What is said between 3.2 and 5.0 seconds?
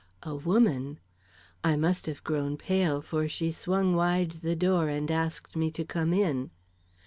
she swung wide the door